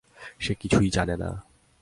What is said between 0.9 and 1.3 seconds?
জানে না।